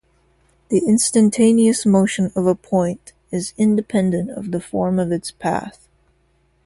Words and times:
The 0.69 0.79
instantaneous 0.79 1.85
motion 1.85 2.31
of 2.35 2.47
a 2.47 2.55
point 2.55 3.13
is 3.29 3.53
independent 3.55 4.31
of 4.31 4.49
the 4.49 4.59
form 4.59 4.97
of 4.97 5.11
its 5.11 5.29
path. 5.29 5.87